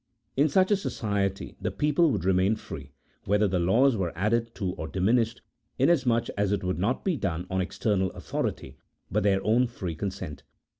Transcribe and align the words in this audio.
In 0.35 0.49
such 0.49 0.71
a 0.71 0.75
society 0.75 1.55
the 1.61 1.69
people 1.69 2.09
would 2.09 2.25
remain 2.25 2.55
free, 2.55 2.91
whether 3.25 3.47
the 3.47 3.59
laws 3.59 3.95
were 3.95 4.17
added 4.17 4.55
to 4.55 4.71
or 4.73 4.87
diminished, 4.87 5.43
inasmuch 5.77 6.25
as 6.35 6.51
it 6.51 6.63
would 6.63 6.79
not 6.79 7.05
be 7.05 7.15
done 7.15 7.45
on 7.51 7.61
exter 7.61 7.95
nal 7.95 8.09
authority, 8.13 8.77
but 9.11 9.21
their 9.21 9.43
own 9.45 9.67
free 9.67 9.93
consent. 9.93 10.41